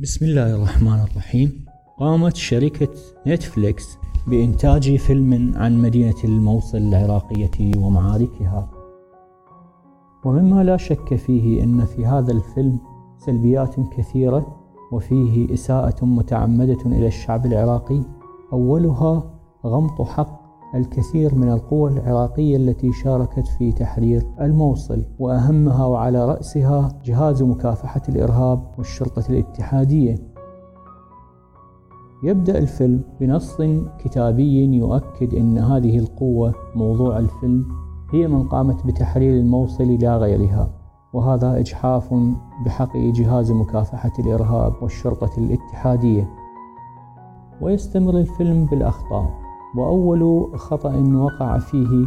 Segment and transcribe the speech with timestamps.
[0.00, 1.64] بسم الله الرحمن الرحيم.
[1.98, 2.88] قامت شركة
[3.26, 8.70] نتفليكس بإنتاج فيلم عن مدينة الموصل العراقية ومعاركها.
[10.24, 12.78] ومما لا شك فيه أن في هذا الفيلم
[13.18, 14.56] سلبيات كثيرة
[14.92, 18.02] وفيه إساءة متعمدة إلى الشعب العراقي.
[18.52, 20.35] أولها غمط حق
[20.74, 28.74] الكثير من القوى العراقية التي شاركت في تحرير الموصل وأهمها وعلى رأسها جهاز مكافحة الإرهاب
[28.78, 30.16] والشرطة الاتحادية.
[32.22, 33.56] يبدأ الفيلم بنص
[33.98, 37.64] كتابي يؤكد أن هذه القوة موضوع الفيلم
[38.12, 40.70] هي من قامت بتحرير الموصل لا غيرها
[41.12, 42.14] وهذا إجحاف
[42.66, 46.30] بحق جهاز مكافحة الإرهاب والشرطة الاتحادية.
[47.60, 49.45] ويستمر الفيلم بالأخطاء.
[49.76, 52.06] وأول خطأ وقع فيه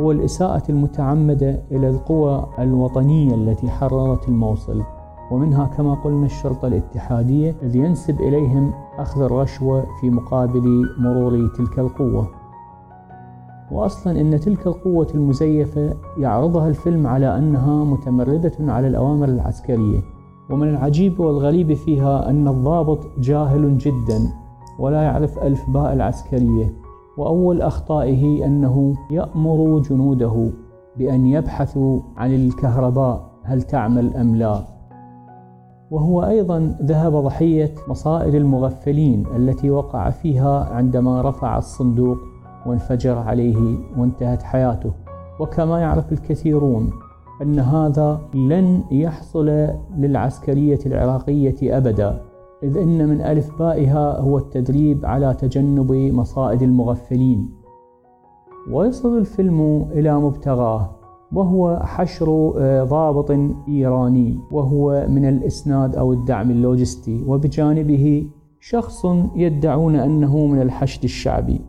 [0.00, 4.82] هو الإساءة المتعمدة إلى القوى الوطنية التي حررت الموصل
[5.30, 12.28] ومنها كما قلنا الشرطة الاتحادية إذ ينسب إليهم أخذ الرشوة في مقابل مرور تلك القوة.
[13.72, 20.00] وأصلا أن تلك القوة المزيفة يعرضها الفيلم على أنها متمردة على الأوامر العسكرية
[20.50, 24.18] ومن العجيب والغريب فيها أن الضابط جاهل جدا
[24.78, 26.85] ولا يعرف ألف باء العسكرية.
[27.18, 30.50] وأول أخطائه أنه يأمر جنوده
[30.96, 34.60] بأن يبحثوا عن الكهرباء هل تعمل أم لا.
[35.90, 42.18] وهو أيضا ذهب ضحية مصائد المغفلين التي وقع فيها عندما رفع الصندوق
[42.66, 44.92] وانفجر عليه وانتهت حياته.
[45.40, 46.90] وكما يعرف الكثيرون
[47.42, 52.20] أن هذا لن يحصل للعسكرية العراقية أبدا.
[52.62, 57.50] إذ إن من ألف بائها هو التدريب على تجنب مصائد المغفلين.
[58.70, 60.90] ويصل الفيلم إلى مبتغاه
[61.32, 63.30] وهو حشر آه، ضابط
[63.68, 68.26] إيراني وهو من الإسناد أو الدعم اللوجستي وبجانبه
[68.60, 69.06] شخص
[69.36, 71.60] يدعون أنه من الحشد الشعبي.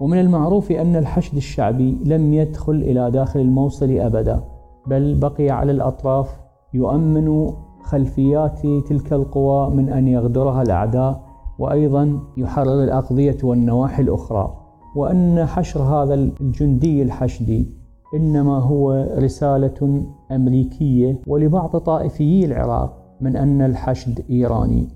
[0.00, 4.44] ومن المعروف أن الحشد الشعبي لم يدخل إلى داخل الموصل أبدا
[4.86, 6.40] بل بقي على الأطراف
[6.74, 7.52] يؤمن
[7.88, 11.20] خلفيات تلك القوى من أن يغدرها الأعداء
[11.58, 14.54] وأيضا يحرر الأقضية والنواحي الأخرى.
[14.96, 17.66] وأن حشر هذا الجندي الحشدي
[18.14, 24.88] إنما هو رسالة أمريكية ولبعض طائفيي العراق من أن الحشد إيراني.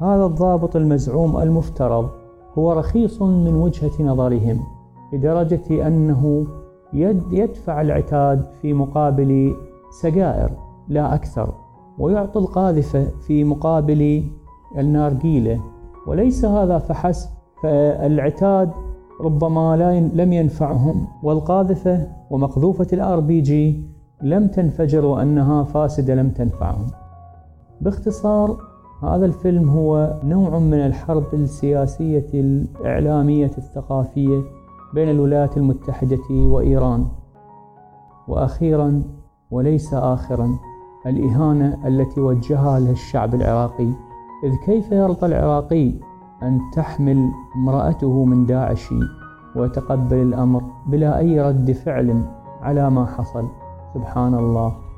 [0.00, 2.08] هذا الضابط المزعوم المفترض
[2.58, 4.60] هو رخيص من وجهة نظرهم
[5.12, 6.46] لدرجة أنه
[7.32, 9.54] يدفع العتاد في مقابل
[9.90, 10.50] سجائر
[10.88, 11.61] لا أكثر.
[12.02, 14.24] ويعطي القاذفة في مقابل
[14.78, 15.60] النارجيلة
[16.06, 17.30] وليس هذا فحسب
[17.62, 18.70] فالعتاد
[19.20, 19.76] ربما
[20.14, 21.06] لم ينفعهم.
[21.22, 23.86] والقاذفة ومقذوفة ال RPG
[24.22, 26.86] لم تنفجر وأنها فاسدة لم تنفعهم.
[27.80, 28.56] باختصار
[29.02, 34.40] هذا الفيلم هو نوع من الحرب السياسية الإعلامية الثقافية
[34.94, 37.06] بين الولايات المتحدة وإيران.
[38.28, 39.02] وأخيرا
[39.50, 40.48] وليس آخرا
[41.06, 43.88] الإهانة التي وجهها لها الشعب العراقي.
[44.44, 45.94] إذ كيف يرضى العراقي
[46.42, 48.94] أن تحمل امرأته من داعش
[49.56, 52.24] ويتقبل الأمر بلا أي رد فعل
[52.62, 53.48] على ما حصل؟
[53.94, 54.91] سبحان الله.